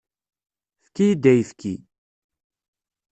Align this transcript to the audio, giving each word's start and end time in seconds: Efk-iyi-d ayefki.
Efk-iyi-d 0.81 1.23
ayefki. 1.31 1.75